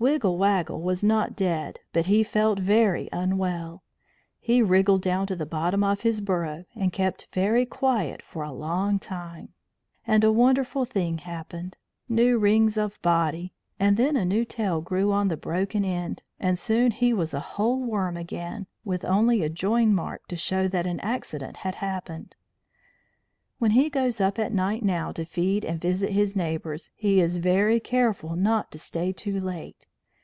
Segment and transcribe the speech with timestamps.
[0.00, 3.82] Wiggle Waggle was not dead, but he felt very unwell.
[4.38, 8.52] He wriggled down to the bottom of his burrow, and kept very quiet for a
[8.52, 9.54] long time.
[10.06, 11.78] And a wonderful thing happened.
[12.08, 16.56] New rings of body, and then a new tail, grew on the broken end, and
[16.56, 20.86] soon he was a whole worm again, with only a join mark to show that
[20.86, 22.36] an accident had happened.
[23.58, 27.38] When he goes up at night now to feed and visit his neighbours, he is
[27.38, 29.86] very careful not to stay too late.